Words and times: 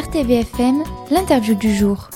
RTVFM, 0.00 0.82
l'interview 1.10 1.54
du 1.54 1.74
jour. 1.74 2.08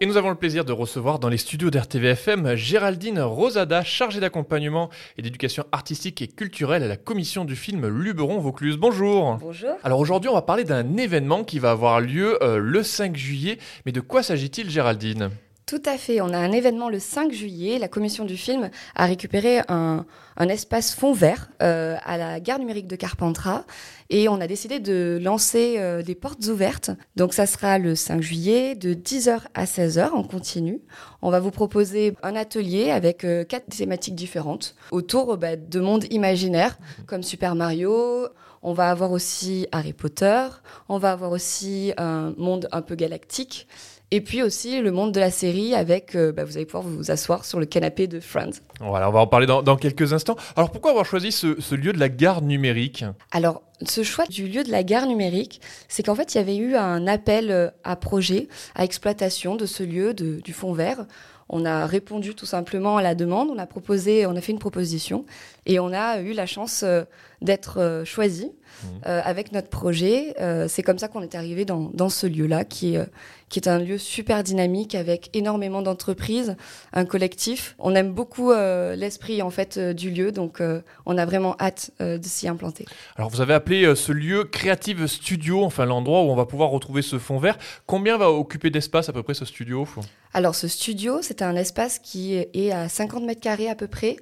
Et 0.00 0.06
nous 0.06 0.16
avons 0.16 0.30
le 0.30 0.34
plaisir 0.34 0.64
de 0.64 0.72
recevoir 0.72 1.20
dans 1.20 1.28
les 1.28 1.36
studios 1.36 1.70
d'RTVFM 1.70 2.56
Géraldine 2.56 3.20
Rosada, 3.20 3.84
chargée 3.84 4.18
d'accompagnement 4.18 4.90
et 5.16 5.22
d'éducation 5.22 5.64
artistique 5.70 6.22
et 6.22 6.26
culturelle 6.26 6.82
à 6.82 6.88
la 6.88 6.96
commission 6.96 7.44
du 7.44 7.54
film 7.54 7.86
Luberon-Vaucluse. 7.86 8.78
Bonjour. 8.78 9.36
Bonjour. 9.36 9.74
Alors 9.84 10.00
aujourd'hui, 10.00 10.28
on 10.28 10.34
va 10.34 10.42
parler 10.42 10.64
d'un 10.64 10.96
événement 10.96 11.44
qui 11.44 11.60
va 11.60 11.70
avoir 11.70 12.00
lieu 12.00 12.42
euh, 12.42 12.58
le 12.58 12.82
5 12.82 13.16
juillet. 13.16 13.58
Mais 13.84 13.92
de 13.92 14.00
quoi 14.00 14.24
s'agit-il, 14.24 14.70
Géraldine? 14.70 15.30
Tout 15.66 15.82
à 15.84 15.98
fait. 15.98 16.20
On 16.20 16.28
a 16.28 16.38
un 16.38 16.52
événement 16.52 16.88
le 16.88 17.00
5 17.00 17.32
juillet. 17.32 17.80
La 17.80 17.88
commission 17.88 18.24
du 18.24 18.36
film 18.36 18.70
a 18.94 19.06
récupéré 19.06 19.62
un, 19.66 20.06
un 20.36 20.48
espace 20.48 20.94
fond 20.94 21.12
vert 21.12 21.48
euh, 21.60 21.96
à 22.04 22.16
la 22.16 22.38
gare 22.38 22.60
numérique 22.60 22.86
de 22.86 22.94
Carpentras 22.94 23.64
et 24.08 24.28
on 24.28 24.40
a 24.40 24.46
décidé 24.46 24.78
de 24.78 25.18
lancer 25.20 25.74
euh, 25.78 26.04
des 26.04 26.14
portes 26.14 26.46
ouvertes. 26.46 26.92
Donc 27.16 27.34
ça 27.34 27.46
sera 27.46 27.78
le 27.78 27.96
5 27.96 28.22
juillet 28.22 28.76
de 28.76 28.94
10h 28.94 29.40
à 29.54 29.64
16h 29.64 30.10
en 30.10 30.22
continu. 30.22 30.82
On 31.20 31.30
va 31.30 31.40
vous 31.40 31.50
proposer 31.50 32.14
un 32.22 32.36
atelier 32.36 32.92
avec 32.92 33.24
euh, 33.24 33.42
quatre 33.42 33.66
thématiques 33.66 34.14
différentes 34.14 34.76
autour 34.92 35.36
bah, 35.36 35.56
de 35.56 35.80
mondes 35.80 36.04
imaginaires 36.10 36.78
comme 37.08 37.24
Super 37.24 37.56
Mario. 37.56 38.28
On 38.62 38.72
va 38.72 38.90
avoir 38.90 39.10
aussi 39.12 39.66
Harry 39.72 39.92
Potter. 39.92 40.46
On 40.88 40.98
va 40.98 41.12
avoir 41.12 41.32
aussi 41.32 41.92
un 41.98 42.34
monde 42.36 42.68
un 42.72 42.82
peu 42.82 42.94
galactique. 42.94 43.66
Et 44.12 44.20
puis 44.20 44.42
aussi 44.42 44.80
le 44.80 44.92
monde 44.92 45.10
de 45.12 45.18
la 45.18 45.32
série 45.32 45.74
avec, 45.74 46.14
euh, 46.14 46.30
bah, 46.30 46.44
vous 46.44 46.56
allez 46.56 46.66
pouvoir 46.66 46.84
vous 46.84 47.10
asseoir 47.10 47.44
sur 47.44 47.58
le 47.58 47.66
canapé 47.66 48.06
de 48.06 48.20
Friends. 48.20 48.52
Voilà, 48.80 49.08
on 49.08 49.12
va 49.12 49.20
en 49.20 49.26
parler 49.26 49.46
dans, 49.46 49.62
dans 49.62 49.76
quelques 49.76 50.12
instants. 50.12 50.36
Alors 50.54 50.70
pourquoi 50.70 50.92
avoir 50.92 51.06
choisi 51.06 51.32
ce, 51.32 51.60
ce 51.60 51.74
lieu 51.74 51.92
de 51.92 51.98
la 51.98 52.08
gare 52.08 52.42
numérique? 52.42 53.04
Alors, 53.32 53.62
ce 53.84 54.04
choix 54.04 54.24
du 54.26 54.46
lieu 54.46 54.62
de 54.62 54.70
la 54.70 54.84
gare 54.84 55.06
numérique, 55.06 55.60
c'est 55.88 56.04
qu'en 56.04 56.14
fait, 56.14 56.34
il 56.34 56.38
y 56.38 56.40
avait 56.40 56.56
eu 56.56 56.76
un 56.76 57.06
appel 57.08 57.50
euh, 57.50 57.68
à 57.82 57.96
projet, 57.96 58.48
à 58.76 58.84
exploitation 58.84 59.56
de 59.56 59.66
ce 59.66 59.82
lieu 59.82 60.14
de, 60.14 60.40
du 60.40 60.52
fond 60.52 60.72
vert. 60.72 61.04
On 61.48 61.64
a 61.64 61.86
répondu 61.86 62.34
tout 62.34 62.46
simplement 62.46 62.96
à 62.96 63.02
la 63.02 63.14
demande, 63.14 63.50
on 63.50 63.58
a 63.58 63.66
proposé, 63.66 64.26
on 64.26 64.34
a 64.34 64.40
fait 64.40 64.52
une 64.52 64.58
proposition 64.58 65.24
et 65.64 65.78
on 65.78 65.92
a 65.92 66.20
eu 66.20 66.32
la 66.32 66.46
chance 66.46 66.82
euh, 66.84 67.04
d'être 67.42 67.80
euh, 67.80 68.04
choisi 68.04 68.52
Mmh. 68.82 68.86
euh, 69.06 69.20
avec 69.24 69.52
notre 69.52 69.68
projet. 69.68 70.34
Euh, 70.40 70.66
c'est 70.68 70.82
comme 70.82 70.98
ça 70.98 71.08
qu'on 71.08 71.22
est 71.22 71.34
arrivé 71.34 71.64
dans, 71.64 71.90
dans 71.94 72.08
ce 72.08 72.26
lieu-là, 72.26 72.64
qui 72.64 72.94
est, 72.94 73.08
qui 73.48 73.58
est 73.58 73.68
un 73.68 73.78
lieu 73.78 73.96
super 73.96 74.42
dynamique 74.42 74.94
avec 74.94 75.30
énormément 75.34 75.82
d'entreprises, 75.82 76.56
un 76.92 77.04
collectif. 77.04 77.74
On 77.78 77.94
aime 77.94 78.12
beaucoup 78.12 78.52
l'esprit 78.52 79.40
en 79.40 79.50
fait 79.50 79.78
du 79.78 80.10
lieu, 80.10 80.32
donc 80.32 80.60
on 81.06 81.18
a 81.18 81.24
vraiment 81.24 81.54
hâte 81.60 81.92
de 82.00 82.20
s'y 82.24 82.48
implanter. 82.48 82.86
Alors 83.16 83.30
vous 83.30 83.40
avez 83.40 83.54
appelé 83.54 83.94
ce 83.94 84.10
lieu 84.10 84.44
Creative 84.44 85.06
Studio, 85.06 85.62
enfin 85.62 85.86
l'endroit 85.86 86.22
où 86.22 86.30
on 86.30 86.34
va 86.34 86.44
pouvoir 86.44 86.70
retrouver 86.70 87.02
ce 87.02 87.18
fond 87.18 87.38
vert. 87.38 87.56
Combien 87.86 88.16
va 88.18 88.32
occuper 88.32 88.70
d'espace 88.70 89.08
à 89.08 89.12
peu 89.12 89.22
près 89.22 89.34
ce 89.34 89.44
studio 89.44 89.86
Alors 90.34 90.56
ce 90.56 90.66
studio, 90.66 91.18
c'est 91.22 91.40
un 91.40 91.54
espace 91.54 92.00
qui 92.00 92.34
est 92.34 92.72
à 92.72 92.88
50 92.88 93.22
mètres 93.22 93.40
carrés 93.40 93.70
à 93.70 93.76
peu 93.76 93.86
près. 93.86 94.16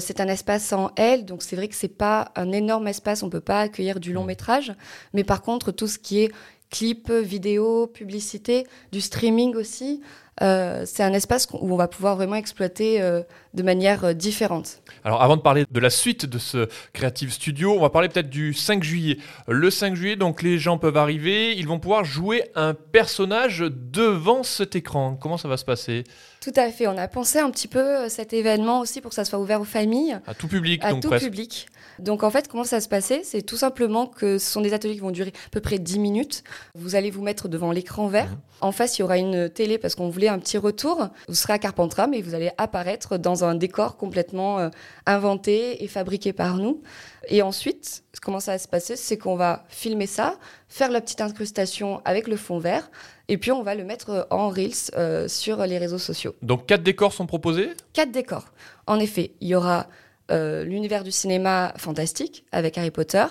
C'est 0.00 0.20
un 0.20 0.26
espace 0.26 0.72
en 0.72 0.90
L, 0.96 1.24
donc 1.24 1.42
c'est 1.42 1.54
vrai 1.54 1.68
que 1.68 1.76
c'est 1.76 1.96
pas 1.96 2.32
un 2.34 2.50
énorme 2.54 2.88
espace, 2.88 3.22
on 3.22 3.30
peut 3.30 3.40
pas 3.40 3.60
accueillir 3.60 4.00
du 4.00 4.12
long 4.12 4.24
métrage, 4.24 4.74
mais 5.12 5.24
par 5.24 5.42
contre 5.42 5.72
tout 5.72 5.88
ce 5.88 5.98
qui 5.98 6.20
est 6.20 6.32
clips, 6.70 7.10
vidéos, 7.10 7.86
publicité, 7.86 8.66
du 8.90 9.00
streaming 9.00 9.54
aussi, 9.54 10.00
euh, 10.42 10.82
c'est 10.84 11.02
un 11.02 11.12
espace 11.12 11.46
où 11.52 11.72
on 11.72 11.76
va 11.76 11.86
pouvoir 11.86 12.16
vraiment 12.16 12.34
exploiter 12.34 13.00
euh, 13.00 13.22
de 13.54 13.62
manière 13.62 14.04
euh, 14.04 14.12
différente. 14.14 14.82
Alors 15.04 15.22
avant 15.22 15.36
de 15.36 15.42
parler 15.42 15.64
de 15.70 15.80
la 15.80 15.90
suite 15.90 16.26
de 16.26 16.38
ce 16.38 16.68
Creative 16.92 17.32
Studio, 17.32 17.72
on 17.72 17.80
va 17.80 17.90
parler 17.90 18.08
peut-être 18.08 18.30
du 18.30 18.52
5 18.52 18.82
juillet. 18.82 19.18
Le 19.46 19.70
5 19.70 19.94
juillet, 19.94 20.16
donc 20.16 20.42
les 20.42 20.58
gens 20.58 20.76
peuvent 20.76 20.96
arriver, 20.96 21.56
ils 21.56 21.68
vont 21.68 21.78
pouvoir 21.78 22.04
jouer 22.04 22.50
un 22.56 22.74
personnage 22.74 23.64
devant 23.70 24.42
cet 24.42 24.74
écran. 24.74 25.16
Comment 25.20 25.38
ça 25.38 25.46
va 25.46 25.56
se 25.56 25.64
passer? 25.64 26.02
Tout 26.40 26.52
à 26.56 26.70
fait, 26.70 26.88
on 26.88 26.98
a 26.98 27.08
pensé 27.08 27.38
un 27.38 27.50
petit 27.50 27.68
peu 27.68 28.08
cet 28.08 28.32
événement 28.32 28.80
aussi 28.80 29.00
pour 29.00 29.10
que 29.10 29.14
ça 29.14 29.24
soit 29.24 29.38
ouvert 29.38 29.60
aux 29.60 29.64
familles. 29.64 30.18
À 30.26 30.34
tout 30.34 30.48
public, 30.48 30.84
à 30.84 30.90
donc 30.90 31.02
tout 31.02 31.08
presque. 31.08 31.24
public. 31.24 31.68
Donc 31.98 32.22
en 32.22 32.30
fait, 32.30 32.48
comment 32.48 32.64
ça 32.64 32.80
se 32.80 32.88
passait? 32.88 33.22
C'est 33.24 33.42
tout 33.42 33.56
simplement 33.56 34.06
que 34.06 34.38
ce 34.38 34.50
sont 34.50 34.60
des 34.60 34.74
ateliers 34.74 34.94
qui 34.94 35.00
vont 35.00 35.10
durer 35.10 35.32
à 35.46 35.50
peu 35.50 35.60
près 35.60 35.78
10 35.78 35.98
minutes. 35.98 36.42
Vous 36.74 36.96
allez 36.96 37.10
vous 37.10 37.22
mettre 37.22 37.48
devant 37.48 37.70
l'écran 37.70 38.08
vert. 38.08 38.30
Mhm. 38.30 38.38
En 38.60 38.72
face, 38.72 38.98
il 38.98 39.02
y 39.02 39.04
aura 39.04 39.18
une 39.18 39.48
télé 39.48 39.78
parce 39.78 39.94
qu'on 39.94 40.08
voulait 40.08 40.23
un 40.28 40.38
petit 40.38 40.58
retour. 40.58 41.08
Vous 41.28 41.34
serez 41.34 41.52
à 41.54 41.58
Carpentras, 41.58 42.06
mais 42.06 42.20
vous 42.22 42.34
allez 42.34 42.50
apparaître 42.58 43.16
dans 43.18 43.44
un 43.44 43.54
décor 43.54 43.96
complètement 43.96 44.58
euh, 44.58 44.68
inventé 45.06 45.82
et 45.82 45.88
fabriqué 45.88 46.32
par 46.32 46.56
nous. 46.56 46.82
Et 47.28 47.42
ensuite, 47.42 48.04
comment 48.22 48.40
ça 48.40 48.52
va 48.52 48.58
se 48.58 48.68
passer 48.68 48.96
C'est 48.96 49.18
qu'on 49.18 49.36
va 49.36 49.64
filmer 49.68 50.06
ça, 50.06 50.36
faire 50.68 50.90
la 50.90 51.00
petite 51.00 51.20
incrustation 51.20 52.00
avec 52.04 52.28
le 52.28 52.36
fond 52.36 52.58
vert, 52.58 52.90
et 53.28 53.38
puis 53.38 53.52
on 53.52 53.62
va 53.62 53.74
le 53.74 53.84
mettre 53.84 54.26
en 54.30 54.48
Reels 54.48 54.90
euh, 54.96 55.28
sur 55.28 55.64
les 55.64 55.78
réseaux 55.78 55.98
sociaux 55.98 56.34
Donc 56.42 56.66
quatre 56.66 56.82
décors 56.82 57.12
sont 57.12 57.26
proposés? 57.26 57.70
Quatre 57.92 58.10
décors. 58.10 58.46
En 58.86 58.98
effet, 58.98 59.32
il 59.40 59.48
y 59.48 59.54
aura 59.54 59.86
euh, 60.30 60.64
l'univers 60.64 61.04
du 61.04 61.10
cinéma 61.10 61.74
fantastique 61.76 62.46
avec 62.50 62.78
Harry 62.78 62.90
Potter, 62.90 63.26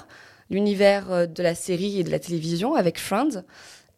l'univers 0.50 1.12
euh, 1.12 1.26
de 1.26 1.42
la 1.42 1.56
série 1.56 2.00
et 2.00 2.04
de 2.04 2.12
la 2.12 2.20
télévision 2.20 2.76
avec 2.76 3.00
Friends, 3.00 3.44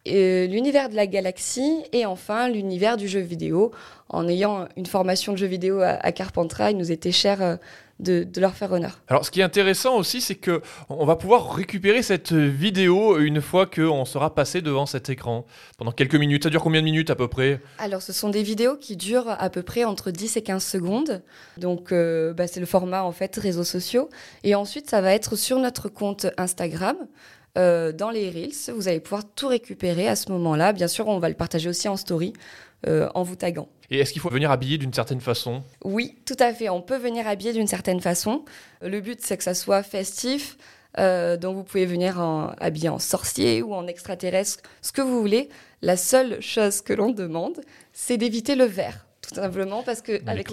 et 0.06 0.46
l'univers 0.46 0.88
de 0.88 0.94
la 0.94 1.06
galaxie 1.06 1.82
et 1.92 2.06
enfin 2.06 2.48
l'univers 2.48 2.96
du 2.96 3.08
jeu 3.08 3.20
vidéo. 3.20 3.72
En 4.08 4.28
ayant 4.28 4.68
une 4.76 4.86
formation 4.86 5.32
de 5.32 5.38
jeu 5.38 5.48
vidéo 5.48 5.80
à, 5.80 5.98
à 6.00 6.12
Carpentras, 6.12 6.70
il 6.70 6.76
nous 6.76 6.92
était 6.92 7.10
cher 7.10 7.42
euh, 7.42 7.56
de, 7.98 8.24
de 8.24 8.40
leur 8.40 8.54
faire 8.54 8.72
honneur. 8.72 9.00
Alors, 9.08 9.24
ce 9.24 9.30
qui 9.30 9.40
est 9.40 9.44
intéressant 9.44 9.96
aussi, 9.96 10.20
c'est 10.20 10.34
que 10.34 10.60
on 10.88 11.06
va 11.06 11.16
pouvoir 11.16 11.54
récupérer 11.54 12.02
cette 12.02 12.32
vidéo 12.32 13.18
une 13.18 13.40
fois 13.40 13.66
qu'on 13.66 14.04
sera 14.04 14.34
passé 14.34 14.60
devant 14.60 14.86
cet 14.86 15.08
écran 15.08 15.46
pendant 15.78 15.92
quelques 15.92 16.14
minutes. 16.14 16.44
Ça 16.44 16.50
dure 16.50 16.62
combien 16.62 16.80
de 16.80 16.84
minutes 16.84 17.10
à 17.10 17.16
peu 17.16 17.28
près? 17.28 17.60
Alors, 17.78 18.02
ce 18.02 18.12
sont 18.12 18.28
des 18.28 18.42
vidéos 18.42 18.76
qui 18.76 18.96
durent 18.96 19.34
à 19.38 19.50
peu 19.50 19.62
près 19.62 19.84
entre 19.84 20.10
10 20.10 20.36
et 20.36 20.42
15 20.42 20.64
secondes. 20.64 21.22
Donc, 21.56 21.90
euh, 21.90 22.32
bah, 22.32 22.46
c'est 22.46 22.60
le 22.60 22.66
format, 22.66 23.02
en 23.02 23.12
fait, 23.12 23.34
réseaux 23.36 23.64
sociaux. 23.64 24.08
Et 24.44 24.54
ensuite, 24.54 24.90
ça 24.90 25.00
va 25.00 25.12
être 25.14 25.36
sur 25.36 25.58
notre 25.58 25.88
compte 25.88 26.26
Instagram. 26.36 26.96
Euh, 27.56 27.92
dans 27.92 28.10
les 28.10 28.30
Reels, 28.30 28.74
vous 28.74 28.88
allez 28.88 29.00
pouvoir 29.00 29.22
tout 29.34 29.48
récupérer 29.48 30.08
à 30.08 30.16
ce 30.16 30.30
moment-là. 30.32 30.72
Bien 30.72 30.88
sûr, 30.88 31.08
on 31.08 31.18
va 31.18 31.28
le 31.28 31.34
partager 31.34 31.68
aussi 31.68 31.88
en 31.88 31.96
story 31.96 32.32
euh, 32.86 33.08
en 33.14 33.22
vous 33.22 33.36
taguant. 33.36 33.68
Et 33.90 33.98
est-ce 33.98 34.12
qu'il 34.12 34.20
faut 34.20 34.30
venir 34.30 34.50
habillé 34.50 34.78
d'une 34.78 34.92
certaine 34.92 35.20
façon? 35.20 35.62
Oui, 35.84 36.18
tout 36.26 36.36
à 36.38 36.52
fait. 36.52 36.68
On 36.68 36.82
peut 36.82 36.98
venir 36.98 37.26
habiller 37.26 37.52
d'une 37.52 37.66
certaine 37.66 38.00
façon. 38.00 38.44
Le 38.82 39.00
but, 39.00 39.20
c'est 39.22 39.36
que 39.36 39.44
ça 39.44 39.54
soit 39.54 39.82
festif. 39.82 40.58
Euh, 40.98 41.36
donc, 41.36 41.56
vous 41.56 41.64
pouvez 41.64 41.86
venir 41.86 42.20
en, 42.20 42.52
habillé 42.58 42.88
en 42.88 42.98
sorcier 42.98 43.62
ou 43.62 43.74
en 43.74 43.86
extraterrestre, 43.86 44.62
ce 44.82 44.92
que 44.92 45.02
vous 45.02 45.20
voulez. 45.20 45.48
La 45.82 45.96
seule 45.96 46.40
chose 46.40 46.80
que 46.80 46.92
l'on 46.92 47.10
demande, 47.10 47.60
c'est 47.92 48.16
d'éviter 48.16 48.54
le 48.54 48.64
vert. 48.64 49.06
Tout 49.28 49.34
simplement 49.34 49.82
parce 49.82 50.02
que 50.02 50.20
avec 50.28 50.50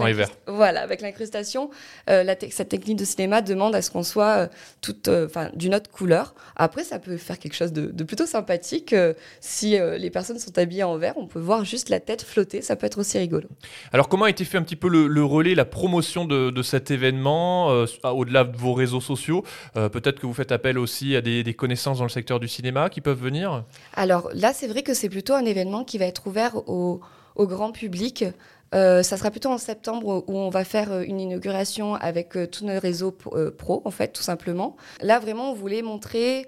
voilà, 0.48 0.82
avec 0.82 1.02
l'incrustation, 1.02 1.70
euh, 2.10 2.24
te- 2.36 2.50
cette 2.50 2.70
technique 2.70 2.98
de 2.98 3.06
cinéma 3.06 3.42
demande 3.42 3.76
à 3.76 3.82
ce 3.82 3.92
qu'on 3.92 4.04
soit 4.04 4.38
euh, 4.38 4.48
toute, 4.82 5.08
euh, 5.08 5.28
enfin, 5.28 5.50
d'une 5.54 5.76
autre 5.76 5.90
couleur. 5.92 6.34
Après, 6.56 6.84
ça 6.84 7.00
peut 7.00 7.18
faire 7.18 7.38
quelque 7.40 7.54
chose 7.56 7.72
de, 7.72 7.88
de 7.88 8.04
plutôt 8.04 8.26
sympathique. 8.26 8.96
si 9.42 9.78
les 9.98 10.10
personnes 10.10 10.40
sont 10.40 10.58
habillées 10.58 10.84
en 10.84 10.98
vert, 10.98 11.14
on 11.18 11.28
peut 11.28 11.40
voir 11.40 11.66
juste 11.66 11.90
la 11.90 12.00
tête 12.00 12.24
flotter. 12.24 12.62
Ça 12.62 12.76
peut 12.76 12.86
être 12.86 12.98
aussi 13.00 13.18
rigolo. 13.18 13.48
Alors, 13.92 14.10
comment 14.10 14.26
a 14.26 14.30
été 14.30 14.46
fait 14.46 14.58
un 14.58 14.64
petit 14.64 14.76
peu 14.76 14.88
le, 14.90 15.08
le 15.08 15.24
relais, 15.24 15.56
la 15.56 15.66
promotion 15.66 16.26
de, 16.26 16.50
de 16.50 16.62
cet 16.64 16.92
événement, 16.92 17.72
euh, 17.72 17.86
au-delà 18.04 18.44
de 18.44 18.58
vos 18.58 18.74
réseaux 18.74 19.02
sociaux 19.02 19.44
Peut-être 19.74 20.20
que 20.20 20.26
vous 20.26 20.34
faites 20.34 20.52
appel 20.52 20.78
aussi 20.78 21.16
à 21.16 21.22
des, 21.22 21.44
des 21.44 21.54
connaissances 21.54 21.98
dans 22.00 22.06
le 22.06 22.10
secteur 22.10 22.40
du 22.40 22.48
cinéma 22.48 22.90
qui 22.90 23.02
peuvent 23.02 23.22
venir? 23.22 23.64
Alors 23.94 24.30
là, 24.34 24.54
c'est 24.54 24.68
vrai 24.68 24.84
que 24.84 24.94
c'est 24.94 25.10
plutôt 25.10 25.34
un 25.34 25.46
événement 25.46 25.84
qui 25.84 25.98
va 25.98 26.06
être 26.06 26.26
ouvert 26.28 26.56
au, 26.70 27.02
au 27.36 27.48
grand 27.48 27.72
public. 27.72 28.26
Euh, 28.74 29.04
ça 29.04 29.18
sera 29.18 29.30
plutôt 29.30 29.50
en 29.50 29.60
septembre 29.60 30.24
où 30.28 30.36
on 30.36 30.50
va 30.50 30.64
faire 30.64 30.92
euh, 30.92 31.04
une 31.04 31.20
inauguration 31.20 31.94
avec 31.96 32.36
euh, 32.36 32.48
tous 32.48 32.66
nos 32.66 32.80
réseaux 32.80 33.12
pro, 33.12 33.38
euh, 33.38 33.52
pro, 33.52 33.82
en 33.86 33.92
fait, 33.92 34.08
tout 34.14 34.24
simplement. 34.24 34.76
Là, 35.02 35.20
vraiment, 35.20 35.52
on 35.52 35.54
voulait 35.54 35.82
montrer 35.84 36.48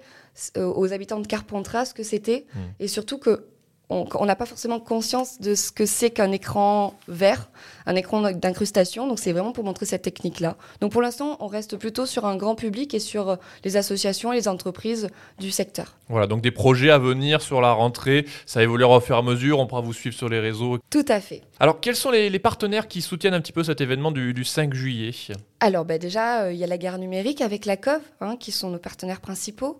aux 0.56 0.92
habitants 0.92 1.20
de 1.20 1.26
Carpentras 1.26 1.86
ce 1.86 1.94
que 1.94 2.02
c'était 2.02 2.44
Mm. 2.54 2.58
et 2.80 2.88
surtout 2.88 3.16
que 3.16 3.46
on 3.88 4.26
n'a 4.26 4.36
pas 4.36 4.46
forcément 4.46 4.80
conscience 4.80 5.40
de 5.40 5.54
ce 5.54 5.70
que 5.70 5.86
c'est 5.86 6.10
qu'un 6.10 6.32
écran 6.32 6.94
vert, 7.06 7.48
un 7.86 7.94
écran 7.94 8.32
d'incrustation. 8.32 9.06
Donc, 9.06 9.18
c'est 9.18 9.32
vraiment 9.32 9.52
pour 9.52 9.64
montrer 9.64 9.86
cette 9.86 10.02
technique-là. 10.02 10.56
Donc, 10.80 10.92
pour 10.92 11.02
l'instant, 11.02 11.36
on 11.40 11.46
reste 11.46 11.76
plutôt 11.76 12.04
sur 12.04 12.26
un 12.26 12.36
grand 12.36 12.56
public 12.56 12.94
et 12.94 12.98
sur 12.98 13.30
euh, 13.30 13.36
les 13.64 13.76
associations 13.76 14.32
et 14.32 14.36
les 14.36 14.48
entreprises 14.48 15.08
du 15.38 15.50
secteur. 15.50 15.96
Voilà, 16.08 16.26
donc 16.26 16.40
des 16.40 16.50
projets 16.50 16.90
à 16.90 16.98
venir 16.98 17.40
sur 17.40 17.60
la 17.60 17.72
rentrée, 17.72 18.26
ça 18.44 18.62
évoluera 18.62 18.96
au 18.96 19.00
fur 19.00 19.16
et 19.16 19.18
à 19.18 19.22
mesure, 19.22 19.60
on 19.60 19.66
pourra 19.66 19.80
vous 19.80 19.92
suivre 19.92 20.16
sur 20.16 20.28
les 20.28 20.40
réseaux. 20.40 20.78
Tout 20.90 21.04
à 21.08 21.20
fait. 21.20 21.42
Alors, 21.60 21.80
quels 21.80 21.96
sont 21.96 22.10
les, 22.10 22.28
les 22.28 22.38
partenaires 22.38 22.88
qui 22.88 23.02
soutiennent 23.02 23.34
un 23.34 23.40
petit 23.40 23.52
peu 23.52 23.62
cet 23.62 23.80
événement 23.80 24.10
du, 24.10 24.34
du 24.34 24.44
5 24.44 24.74
juillet? 24.74 25.12
Alors 25.60 25.84
bah 25.84 25.98
déjà, 25.98 26.42
euh, 26.44 26.52
il 26.52 26.58
y 26.58 26.64
a 26.64 26.66
la 26.66 26.78
gare 26.78 26.98
numérique 26.98 27.40
avec 27.40 27.64
la 27.64 27.76
COV, 27.76 28.00
hein, 28.20 28.36
qui 28.36 28.52
sont 28.52 28.70
nos 28.70 28.78
partenaires 28.78 29.20
principaux. 29.20 29.78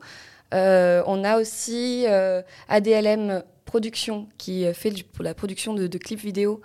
Euh, 0.55 1.03
on 1.07 1.25
a 1.25 1.39
aussi 1.39 2.05
euh, 2.09 2.43
ADLM 2.69 3.43
Production, 3.65 4.29
qui 4.39 4.65
euh, 4.65 4.73
fait 4.73 4.91
du- 4.91 5.05
pour 5.05 5.25
la 5.25 5.35
production 5.35 5.75
de, 5.75 5.87
de 5.87 5.99
clips 5.99 6.21
vidéo, 6.21 6.61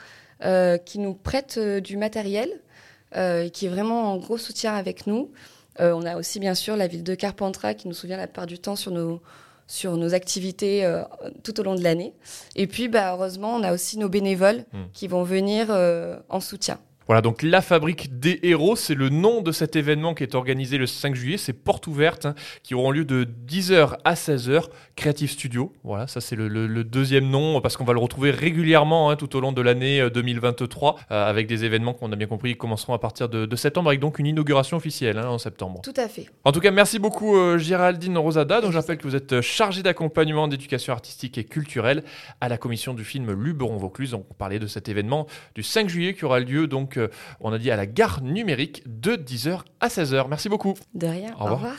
qui 0.86 0.98
nous 1.00 1.14
prête 1.14 1.60
du 1.60 1.98
matériel, 1.98 2.50
et 3.16 3.52
qui 3.54 3.68
est 3.68 3.70
vraiment 3.70 4.12
en 4.12 4.18
gros 4.18 4.40
soutien 4.40 4.74
avec 4.74 5.06
nous. 5.06 5.32
On 5.80 6.04
a 6.06 6.16
aussi 6.18 6.40
bien 6.40 6.56
sûr 6.56 6.76
la 6.76 6.88
ville 6.88 7.04
de 7.04 7.14
Carpentras, 7.14 7.76
qui 7.76 7.88
nous 7.88 7.94
souvient 7.94 8.18
la 8.18 8.26
plupart 8.26 8.48
du 8.48 8.58
temps 8.58 8.76
sur 8.76 8.92
nos, 8.92 9.22
sur 9.68 9.98
nos 9.98 10.14
activités 10.16 10.84
euh, 10.84 11.04
tout 11.44 11.60
au 11.60 11.64
long 11.64 11.76
de 11.76 11.84
l'année. 11.84 12.14
Et 12.56 12.66
puis, 12.68 12.88
bah, 12.88 13.14
heureusement, 13.14 13.54
on 13.56 13.62
a 13.64 13.72
aussi 13.72 13.98
nos 14.00 14.10
bénévoles 14.10 14.66
Hmm. 14.74 14.86
qui 14.94 15.08
vont 15.08 15.24
venir 15.24 15.68
euh, 15.70 16.18
en 16.30 16.40
soutien. 16.40 16.80
Voilà, 17.12 17.22
donc 17.22 17.44
la 17.44 17.62
fabrique 17.62 18.20
des 18.22 18.40
héros, 18.42 18.78
c'est 18.78 18.96
le 18.96 19.10
nom 19.10 19.42
de 19.42 19.52
cet 19.52 19.76
événement 19.76 20.14
qui 20.14 20.24
est 20.24 20.34
organisé 20.34 20.78
le 20.78 20.88
5 20.88 21.14
juillet. 21.14 21.36
C'est 21.38 21.52
porte 21.52 21.88
ouverte, 21.88 22.26
hein, 22.26 22.36
qui 22.64 22.74
auront 22.74 22.90
lieu 22.92 23.04
de 23.04 23.26
10h 23.26 23.98
à 24.06 24.14
16h. 24.14 24.70
Creative 24.96 25.30
Studio, 25.30 25.74
voilà, 25.84 26.08
ça 26.08 26.22
c'est 26.22 26.38
le, 26.38 26.48
le- 26.48 26.68
le 26.68 26.84
deuxième 26.86 27.28
nom, 27.30 27.60
parce 27.60 27.76
qu'on 27.76 27.84
va 27.84 27.92
le 27.92 28.00
retrouver 28.00 28.32
régulièrement 28.32 29.10
hein, 29.10 29.18
tout 29.18 29.36
au 29.36 29.42
long 29.42 29.52
de 29.52 29.62
l'année 29.62 30.00
euh, 30.00 30.10
2023, 30.10 31.00
euh, 31.12 31.30
avec 31.30 31.48
des 31.48 31.66
événements 31.66 31.94
qu'on 31.94 32.12
a 32.14 32.16
bien 32.16 32.28
compris 32.28 32.52
qui 32.54 32.58
commenceront 32.58 32.94
à 32.94 33.00
partir 33.00 33.28
de, 33.28 33.46
de 33.46 33.56
septembre, 33.58 33.90
avec 33.90 34.00
donc 34.00 34.18
une 34.20 34.28
inauguration 34.28 34.78
officielle 34.78 35.18
hein, 35.18 35.28
en 35.28 35.38
septembre. 35.38 35.82
Tout 35.84 35.94
à 35.98 36.08
fait. 36.08 36.28
En 36.46 36.54
tout 36.54 36.62
cas, 36.62 36.72
merci 36.72 36.98
beaucoup 36.98 37.36
euh, 37.36 37.58
Géraldine 37.58 38.18
Rosada. 38.18 38.62
Donc, 38.62 38.72
je 38.72 38.78
rappelle 38.78 38.98
que 38.98 39.08
vous 39.08 39.16
êtes 39.18 39.34
euh, 39.34 39.42
chargée 39.42 39.84
d'accompagnement 39.84 40.48
d'éducation 40.48 40.94
artistique 40.94 41.38
et 41.38 41.44
culturelle 41.44 42.04
à 42.40 42.48
la 42.48 42.58
commission 42.58 42.94
du 42.94 43.04
film 43.04 43.34
Luberon-Vaucluse. 43.34 44.12
Donc, 44.12 44.28
on 44.30 44.34
parlait 44.36 44.60
de 44.60 44.68
cet 44.68 44.88
événement 44.88 45.28
du 45.56 45.64
5 45.64 45.90
juillet 45.90 46.14
qui 46.14 46.24
aura 46.24 46.40
lieu, 46.40 46.68
donc, 46.68 46.96
euh, 46.98 47.01
on 47.40 47.54
a 47.54 47.58
dit, 47.58 47.72
à 47.72 47.76
la 47.76 47.86
gare 47.86 48.22
numérique 48.22 48.84
de 48.86 49.16
10h 49.16 49.62
à 49.80 49.88
16h. 49.88 50.28
Merci 50.30 50.50
beaucoup. 50.50 50.76
De 50.94 51.08
rien. 51.08 51.34
Au 51.40 51.46
revoir. 51.46 51.76